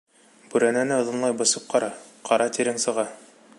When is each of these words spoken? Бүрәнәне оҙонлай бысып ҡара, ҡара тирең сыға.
Бүрәнәне 0.53 0.95
оҙонлай 1.01 1.37
бысып 1.43 1.69
ҡара, 1.75 1.89
ҡара 2.31 2.51
тирең 2.57 2.83
сыға. 2.89 3.07